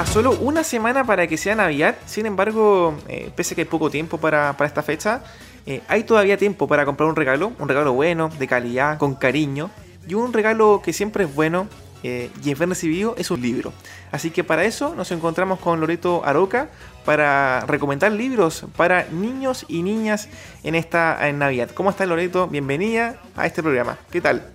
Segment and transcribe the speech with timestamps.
[0.00, 3.66] a solo una semana para que sea Navidad, sin embargo, eh, pese a que hay
[3.66, 5.22] poco tiempo para, esta fecha,
[5.66, 9.70] eh, hay todavía tiempo para comprar un regalo, un regalo bueno, de calidad, con cariño,
[10.08, 11.68] y un regalo que siempre es bueno
[12.02, 13.74] eh, y es bien recibido es un libro.
[14.10, 16.70] Así que para eso nos encontramos con Loreto Aroca
[17.04, 20.30] para recomendar libros para niños y niñas
[20.64, 21.68] en esta en Navidad.
[21.74, 22.46] ¿Cómo estás Loreto?
[22.46, 23.98] Bienvenida a este programa.
[24.10, 24.50] ¿Qué tal?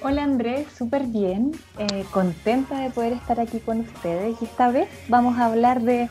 [0.00, 4.40] Hola Andrés, súper bien, eh, contenta de poder estar aquí con ustedes.
[4.40, 6.08] Y esta vez vamos a hablar de,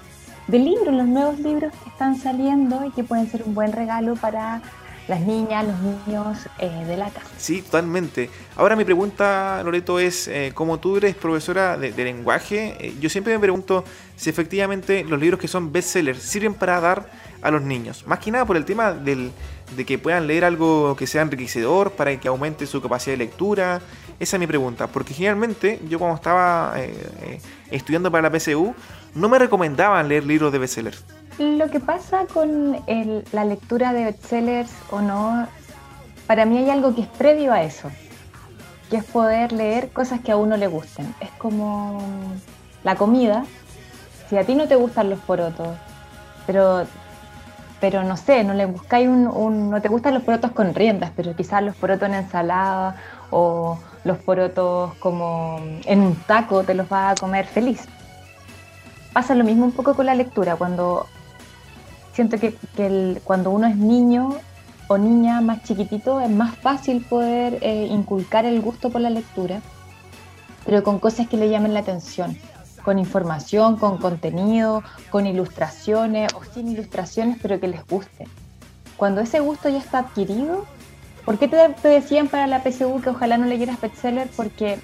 [0.48, 4.16] de libros, los nuevos libros que están saliendo y que pueden ser un buen regalo
[4.16, 4.62] para
[5.07, 7.27] las niñas, los niños eh, de la casa.
[7.38, 8.29] Sí, totalmente.
[8.55, 13.33] Ahora mi pregunta, Loreto, es, eh, como tú eres profesora de, lenguaje, eh, yo siempre
[13.33, 13.83] me pregunto
[14.16, 17.09] si efectivamente los libros que son bestsellers sirven para dar
[17.41, 18.05] a los niños.
[18.05, 19.31] Más que nada por el tema del,
[19.75, 23.81] de que puedan leer algo que sea enriquecedor, para que aumente su capacidad de lectura.
[24.19, 26.75] Esa es mi pregunta, porque generalmente yo cuando estaba
[27.69, 28.73] estudiando para la PSU,
[29.14, 31.17] no me recomendaban leer libros de bestsellers.
[31.39, 32.77] Lo que pasa con
[33.31, 35.47] la lectura de bestsellers o no,
[36.25, 37.91] para mí hay algo que es previo a eso,
[38.89, 41.13] que es poder leer cosas que a uno le gusten.
[41.19, 42.02] Es como
[42.83, 43.45] la comida.
[44.27, 45.77] Si a ti no te gustan los porotos,
[46.47, 46.88] pero,
[47.80, 51.35] pero no sé, no le buscáis un, no te gustan los porotos con riendas, pero
[51.35, 52.95] quizás los porotos en ensalada
[53.30, 57.85] o los porotos como en un taco te los vas a comer feliz.
[59.13, 61.05] Pasa lo mismo un poco con la lectura, cuando
[62.18, 64.38] siento que, cuando uno es niño
[64.88, 69.62] o niña más chiquitito es más fácil poder eh, inculcar el gusto por la lectura,
[70.66, 72.36] pero con cosas que le llamen la atención,
[72.84, 78.28] con información, con contenido, con ilustraciones o sin ilustraciones, pero que les guste.
[78.95, 80.66] Cuando ese gusto ya está adquirido,
[81.23, 84.28] ¿por qué te, decían para la PSU que ojalá no leyeras bestseller?
[84.36, 84.80] Porque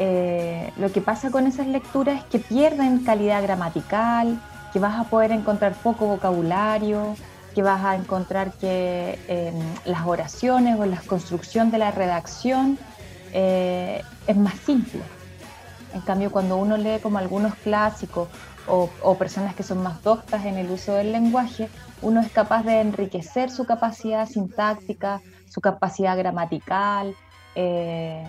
[0.00, 4.40] eh, lo que pasa con esas lecturas es que pierden calidad gramatical,
[4.72, 7.14] que vas a poder encontrar poco vocabulario,
[7.54, 12.78] que vas a encontrar que em, las oraciones o la construcción de la redacción
[13.32, 15.00] eh, es más simple.
[15.94, 18.28] En cambio, cuando uno lee como algunos clásicos
[18.66, 21.68] o, personas que son más doctas en el uso del lenguaje,
[22.00, 27.14] uno es capaz de enriquecer su capacidad sintáctica, su capacidad gramatical.
[27.54, 28.24] Eh,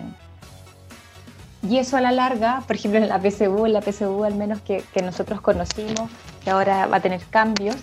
[1.68, 4.60] y eso a la larga, por ejemplo en la PSU, en la PSU al menos
[4.60, 6.10] que, nosotros conocimos,
[6.44, 7.76] que ahora va a tener cambios,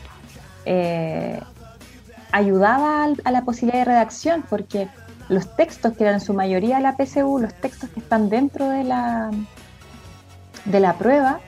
[0.65, 1.39] eh,
[2.31, 4.87] ayudaba a la posibilidad de redacción, porque
[5.27, 8.83] los textos que eran en su mayoría la PSU, los textos que están dentro de
[8.83, 9.31] la,
[10.65, 11.39] de la prueba,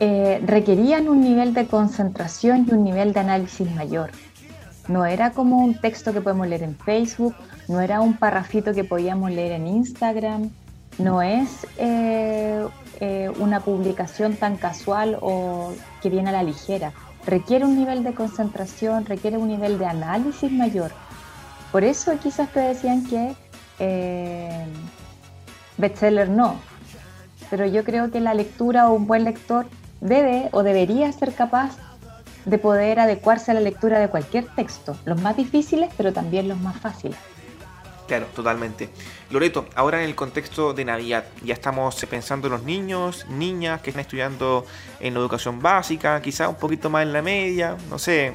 [0.00, 4.10] eh, requerían un nivel de concentración y un nivel de análisis mayor.
[4.86, 7.34] No era como un texto que podemos leer en Facebook,
[7.66, 10.50] no era un parrafito que podíamos leer en Instagram,
[10.98, 12.64] no es eh,
[13.00, 15.72] eh, una publicación tan casual o
[16.02, 16.92] que viene a la ligera.
[17.26, 20.90] Requiere un nivel de concentración, requiere un nivel de análisis mayor.
[21.70, 23.34] Por eso quizás te decían que
[23.78, 24.66] eh,
[25.76, 26.56] bestseller no,
[27.50, 29.66] pero yo creo que la lectura o un buen lector
[30.00, 31.76] debe o debería ser capaz
[32.44, 36.58] de poder adecuarse a la lectura de cualquier texto, los más difíciles, pero también los
[36.58, 37.18] más fáciles.
[38.08, 38.88] Claro, totalmente.
[39.30, 43.90] Loreto, ahora en el contexto de Navidad, ya estamos pensando en los niños, niñas que
[43.90, 44.64] están estudiando
[44.98, 48.32] en la educación básica, quizá un poquito más en la media, no sé,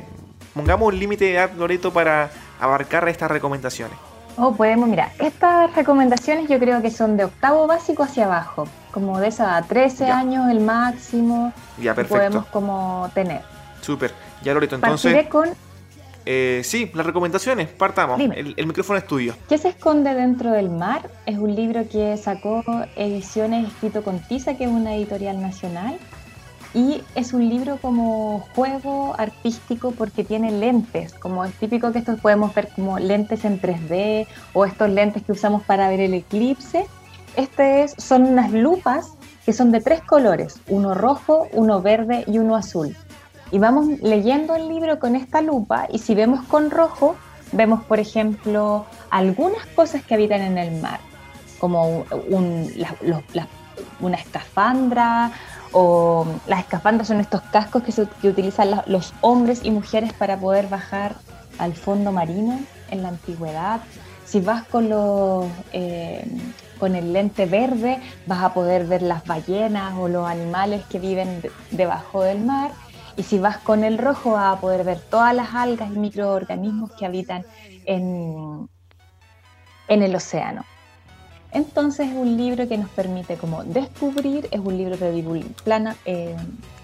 [0.53, 2.29] pongamos un límite de edad, Loreto, para
[2.59, 3.97] abarcar estas recomendaciones.
[4.37, 9.19] Oh, podemos, mira, estas recomendaciones yo creo que son de octavo básico hacia abajo, como
[9.19, 11.51] de esa edad, 13 años el máximo.
[11.79, 12.15] Ya, perfecto.
[12.15, 13.41] Podemos como tener.
[13.81, 14.13] Súper.
[14.43, 15.11] Ya, Loreto, entonces...
[15.11, 15.49] Partiré con
[16.25, 18.19] eh, sí, las recomendaciones, partamos.
[18.19, 19.35] El, micrófono es tuyo.
[19.49, 21.09] ¿Qué se esconde dentro del mar?
[21.25, 22.63] Es un libro que sacó
[22.95, 25.97] Ediciones escrito con Tiza, que es una editorial nacional.
[26.73, 32.19] Y es un libro como juego artístico porque tiene lentes, como es típico que estos
[32.19, 36.87] podemos ver como lentes en 3D o estos lentes que usamos para ver el eclipse.
[37.35, 39.13] Este es, son unas lupas
[39.45, 42.95] que son de tres colores, uno rojo, uno verde y uno azul
[43.51, 47.15] y vamos leyendo el libro con esta lupa y si vemos con rojo,
[47.51, 50.99] vemos, por ejemplo, algunas cosas que habitan en el mar,
[51.59, 52.05] como
[53.99, 55.31] una escafandra
[55.71, 60.67] o las escafandras son estos cascos que, se, utilizan los hombres y mujeres para poder
[60.67, 61.15] bajar
[61.57, 62.59] al fondo marino
[62.91, 63.81] en la antigüedad.
[64.25, 65.45] Si vas con los...
[65.71, 66.25] Eh,
[66.79, 71.41] con el lente verde vas a poder ver las ballenas o los animales que viven
[71.71, 72.71] debajo del mar
[73.17, 76.91] y si vas con el rojo vas a poder ver todas las algas y microorganismos
[76.93, 77.45] que habitan
[77.85, 78.69] en,
[79.87, 80.63] en el océano.
[81.51, 86.35] Entonces es un libro que nos permite como descubrir, es un libro de plana, eh,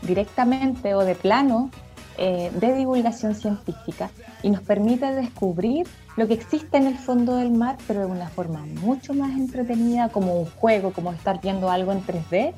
[0.03, 1.71] directamente o de plano
[2.19, 4.11] eh, de divulgación científica
[4.43, 5.87] y nos permite descubrir
[6.17, 10.09] lo que existe en el fondo del mar, pero de una forma mucho más entretenida,
[10.09, 12.53] como un juego, como estar viendo algo en 3D.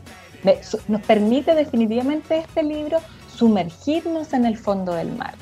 [0.88, 2.98] Nos permite definitivamente este libro
[3.42, 5.34] sumergirnos en el fondo del mar.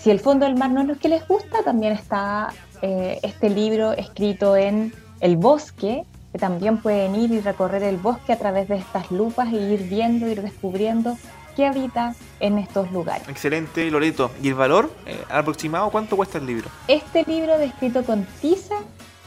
[0.00, 3.50] Si el fondo del mar no es lo que les gusta, también está eh, este
[3.50, 8.66] libro escrito en el bosque, que también pueden ir y recorrer el bosque a través
[8.66, 11.18] de estas lupas e ir viendo, ir descubriendo
[11.54, 13.28] qué habita en estos lugares.
[13.28, 14.30] Excelente, Loreto.
[14.42, 16.70] ¿Y el valor eh, aproximado cuánto cuesta el libro?
[16.88, 18.76] Este libro descrito con tiza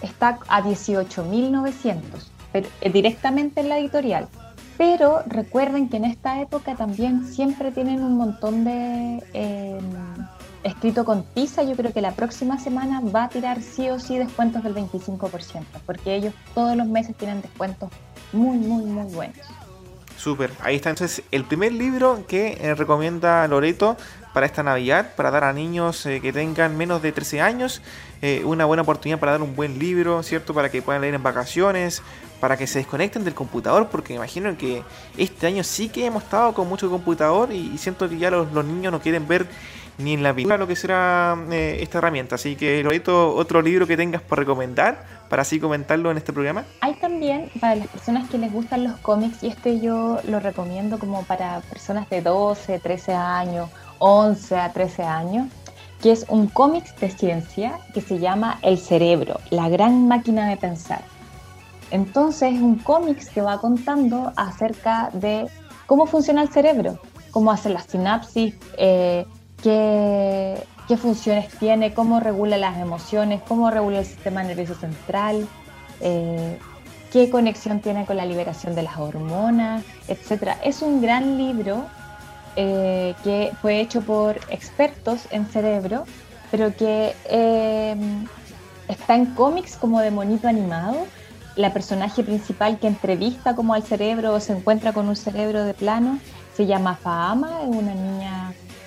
[0.02, 2.02] está a 18.900,
[2.52, 4.28] pero eh, directamente en la editorial.
[4.78, 9.80] Pero recuerden que en esta época también siempre tienen un montón de em,
[10.64, 11.64] escrito con tiza.
[11.64, 15.64] Yo creo que la próxima semana va a tirar sí o sí descuentos del 25%,
[15.86, 17.90] porque ellos todos los meses tienen descuentos
[18.34, 19.65] muy, muy, muy buenos.
[20.26, 23.96] Súper, ahí está entonces el primer libro que eh, recomienda Loreto
[24.34, 27.84] para esta Navidad, para dar a niños eh, que tengan menos de 13 años
[28.24, 30.56] eh, una buena oportunidad para dar un buen libro, ¿cierto?
[30.56, 32.02] Para que puedan leer en vacaciones,
[32.40, 34.82] para que se desconecten del computador, porque imagino que
[35.16, 38.92] este año sí que hemos estado con mucho computador y, siento que ya los niños
[38.92, 39.46] no quieren ver
[39.98, 42.36] ni en la pintura lo que será eh, esta herramienta.
[42.36, 46.66] Así que, Loreto, otro libro que tengas por recomendar para así comentarlo en este programa.
[46.82, 51.00] Hay también para las personas que les gustan los cómics, y este yo lo recomiendo
[51.00, 53.70] como para personas de 12, 13 años,
[54.00, 55.48] 11 a 13 años,
[56.02, 60.58] que es un cómic de ciencia que se llama El cerebro, la gran máquina de
[60.58, 61.02] pensar.
[61.92, 65.48] Entonces es un cómic que va contando acerca de
[65.86, 67.00] cómo funciona el cerebro,
[67.32, 69.26] cómo hace la sinapsis, eh,
[69.66, 75.48] qué, funciones tiene, cómo regula las emociones, cómo regula el sistema nervioso central,
[76.02, 76.60] eh,
[77.12, 80.52] qué conexión tiene con la liberación de las hormonas, etc.
[80.64, 81.86] Es un gran libro
[82.56, 86.06] eh, que fue hecho por expertos en cerebro,
[86.52, 87.96] pero que eh,
[88.88, 91.08] está en cómics como de monito animado.
[91.56, 95.74] La personaje principal que entrevista como al cerebro o se encuentra con un cerebro de
[95.74, 96.20] plano
[96.56, 98.25] se llama Fahama, es una niña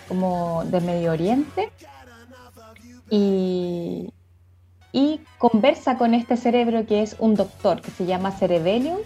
[0.09, 1.71] como de Medio Oriente
[3.11, 4.13] y,
[4.93, 8.99] y conversa con este cerebro que es un doctor que se llama Cerebelium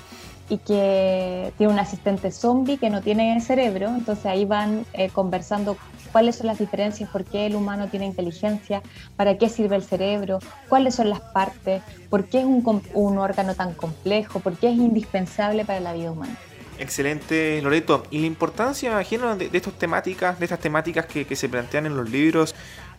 [0.48, 5.76] y que tiene un asistente zombie que no tiene cerebro, entonces ahí van eh, conversando
[6.12, 8.82] cuáles son las diferencias, por qué el humano tiene inteligencia,
[9.16, 13.54] para qué sirve el cerebro, cuáles son las partes, por qué es un, un órgano
[13.54, 16.36] tan complejo, por qué es indispensable para la vida humana.
[16.82, 18.02] Excelente, Loreto.
[18.10, 22.10] Y la importancia, imagino, de, estas temáticas, de estas temáticas que, se plantean en los
[22.10, 22.56] libros,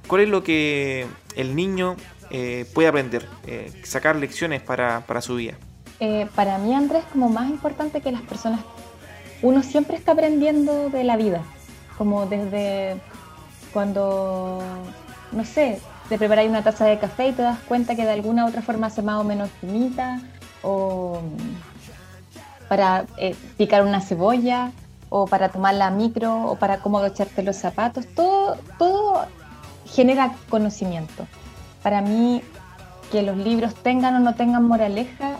[0.07, 1.97] ¿cuál es lo que el niño
[2.31, 5.55] eh, puede aprender, eh, sacar lecciones para, su vida?
[5.99, 8.61] Eh, para mí, Andrés, como más importante que las personas,
[9.41, 11.41] uno siempre está aprendiendo de la vida,
[11.97, 12.95] como desde
[13.73, 14.63] cuando,
[15.33, 18.45] no sé, te preparáis una taza de café y te das cuenta que de alguna
[18.45, 20.21] u otra forma hace más o menos finita,
[20.61, 21.21] o
[22.73, 24.71] para eh, picar una cebolla
[25.09, 29.27] o para tomar la micro o para cómo echarte los zapatos, todo, todo
[29.85, 31.27] genera conocimiento.
[31.83, 32.41] Para mí,
[33.11, 35.35] que los libros tengan o no tengan moraleja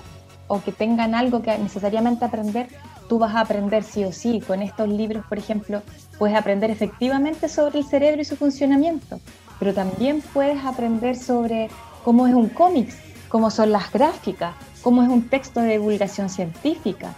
[0.47, 2.67] o que tengan algo que necesariamente aprender,
[3.10, 4.39] tú vas a aprender sí o sí.
[4.39, 5.81] Con estos libros, por ejemplo,
[6.19, 9.19] puedes aprender efectivamente sobre el cerebro y su funcionamiento,
[9.57, 11.69] pero también puedes aprender sobre
[12.05, 12.93] cómo es un cómic,
[13.27, 14.53] cómo son las gráficas,
[14.84, 17.15] cómo es un texto de divulgación científica,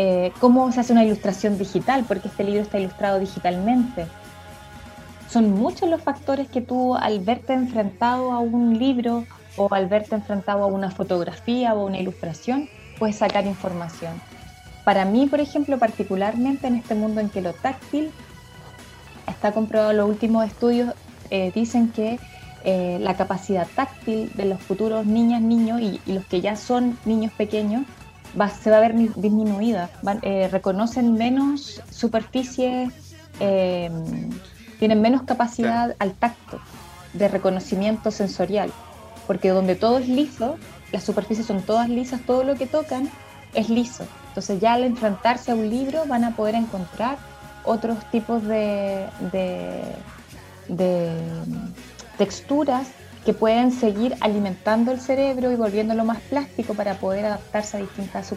[0.00, 4.06] eh, cómo se hace una ilustración digital, porque este libro está ilustrado digitalmente.
[5.28, 9.26] Son muchos los factores que tú al verte enfrentado a un libro
[9.56, 14.12] o al verte enfrentado a una fotografía o una ilustración, puedes sacar información.
[14.84, 18.12] Para mí, por ejemplo, particularmente en este mundo en que lo táctil
[19.26, 20.94] está comprobado, los últimos estudios
[21.30, 22.20] eh, dicen que
[22.62, 27.32] eh, la capacidad táctil de los futuros niñas, niños y, los que ya son niños
[27.32, 27.82] pequeños
[28.60, 29.90] se va a ver disminuida.
[30.22, 32.90] Eh, reconocen menos superficie,
[33.40, 33.90] eh,
[34.78, 36.60] tienen menos capacidad al tacto
[37.14, 38.70] de reconocimiento sensorial,
[39.26, 40.56] porque donde todo es liso,
[40.92, 43.10] las superficies son todas lisas, todo lo que tocan
[43.54, 44.04] es liso.
[44.28, 47.18] Entonces ya al enfrentarse a un libro van a poder encontrar
[47.64, 49.08] otros tipos de
[52.16, 52.88] texturas
[53.24, 58.32] que pueden seguir alimentando el cerebro y volviéndolo más plástico para poder adaptarse a distintas,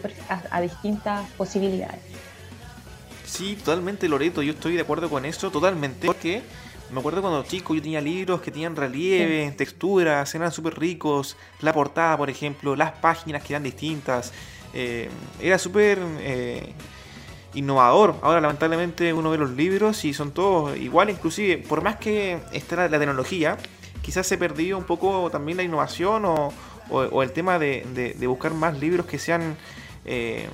[0.49, 2.01] a, distintas posibilidades.
[3.25, 6.41] Sí, totalmente Loreto, yo estoy de acuerdo con eso, totalmente, porque
[6.91, 11.37] Me acuerdo cuando chico yo tenía libros que tenían relieve, texturas, eran súper ricos.
[11.61, 14.33] La portada, por ejemplo, las páginas que eran distintas.
[14.73, 15.09] Eh,
[15.41, 16.73] era súper eh,
[17.53, 18.15] innovador.
[18.21, 21.15] Ahora, lamentablemente, uno ve los libros y son todos iguales.
[21.15, 23.57] Inclusive, por más que esté la, tecnología,
[24.01, 26.53] quizás se perdió un poco también la innovación o,
[27.23, 29.55] el tema de, buscar más libros que sean...
[30.05, 30.47] Eh,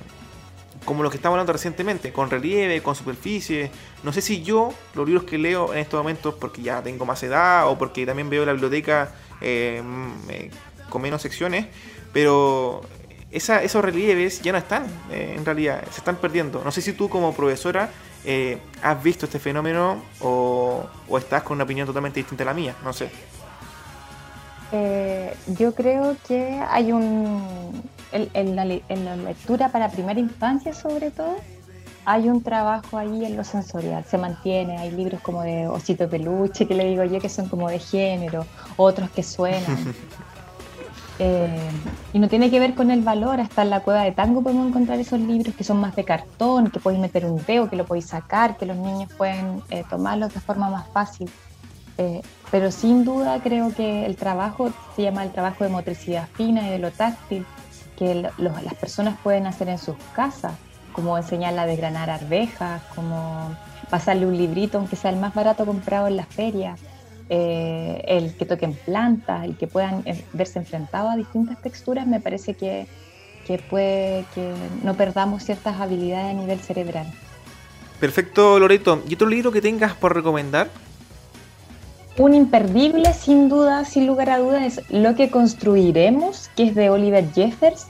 [0.84, 3.70] como los que estamos hablando recientemente, con relieve, con superficie.
[4.02, 7.22] No sé si yo, los libros que leo en estos momentos, porque ya tengo más
[7.22, 10.50] edad o porque también veo la biblioteca eh, mm, eh,
[10.88, 11.66] con menos secciones,
[12.12, 12.80] pero
[13.30, 16.62] esos relieves ya no están, eh, en realidad, se están perdiendo.
[16.64, 17.90] No sé si tú como profesora
[18.82, 22.74] has visto este fenómeno o, o, estás con una opinión totalmente distinta a la mía,
[22.84, 23.10] no sé.
[25.58, 27.82] Yo creo que hay un
[28.12, 31.36] en, la, lectura para primera infancia sobre todo,
[32.04, 36.66] hay un trabajo ahí en lo sensorial, se mantiene, hay libros como de Osito Peluche,
[36.66, 38.46] que le digo yo que son como de género,
[38.76, 39.94] otros que suenan.
[41.20, 41.70] Eh,
[42.12, 44.68] y no tiene que ver con el valor, hasta en la cueva de tango podemos
[44.68, 47.84] encontrar esos libros que son más de cartón, que podéis meter un dedo, que lo
[47.84, 51.28] podéis sacar, que los niños pueden eh, tomarlos de forma más fácil.
[51.98, 56.66] Eh, pero sin duda creo que el trabajo se llama el trabajo de motricidad fina
[56.68, 57.44] y de lo táctil,
[57.98, 60.52] que las personas pueden hacer en sus casas,
[60.92, 63.56] como enseñarla a desgranar arvejas, como
[63.90, 66.76] pasarle un librito, aunque sea el más barato comprado en la feria,
[67.28, 72.20] eh, el que toquen plantas, el que puedan eh, verse enfrentados a distintas texturas, me
[72.20, 72.86] parece que,
[73.46, 77.12] que puede que no perdamos ciertas habilidades a nivel cerebral.
[77.98, 79.02] Perfecto, Loreto.
[79.08, 80.68] ¿Y otro libro que tengas por recomendar?
[82.18, 86.90] Un imperdible, sin duda, sin lugar a dudas, es Lo que construiremos, que es de
[86.90, 87.86] Oliver Jeffers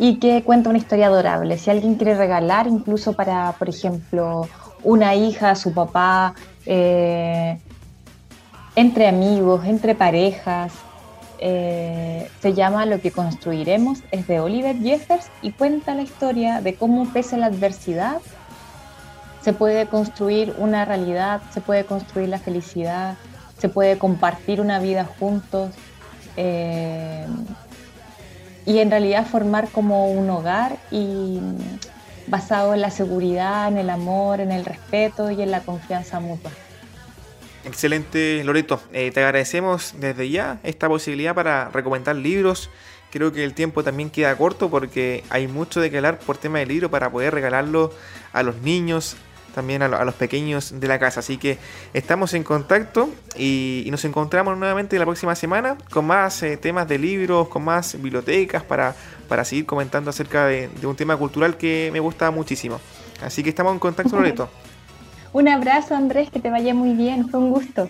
[0.00, 1.56] y que cuenta una historia adorable.
[1.58, 4.48] Si alguien quiere regalar, incluso para, por ejemplo,
[4.82, 6.34] una hija, su papá,
[6.66, 7.60] eh,
[8.74, 10.72] entre amigos, entre parejas,
[11.38, 16.74] eh, se llama Lo que construiremos, es de Oliver Jeffers y cuenta la historia de
[16.74, 18.20] cómo pese la adversidad
[19.40, 23.16] se puede construir una realidad, se puede construir la felicidad,
[23.62, 25.70] se puede compartir una vida juntos
[26.36, 27.24] eh,
[28.66, 31.38] y en realidad formar como un hogar y
[32.26, 36.50] basado en la seguridad, en el amor, en el respeto y en la confianza mutua.
[37.64, 38.80] Excelente, Loreto.
[38.92, 42.68] Eh, te agradecemos desde ya esta posibilidad para recomendar libros.
[43.12, 46.58] Creo que el tiempo también queda corto porque hay mucho de que hablar por tema
[46.58, 47.92] de libro para poder regalarlo
[48.32, 49.16] a los niños,
[49.54, 51.20] también a, los pequeños de la casa.
[51.20, 51.58] Así que
[51.92, 56.98] estamos en contacto y, nos encontramos nuevamente la próxima semana con más eh, temas de
[56.98, 58.94] libros, con más bibliotecas para,
[59.28, 62.80] para seguir comentando acerca de, un tema cultural que me gusta muchísimo.
[63.22, 64.48] Así que estamos en contacto, Loreto.
[65.32, 67.88] un abrazo, Andrés, que te vaya muy bien, fue un gusto.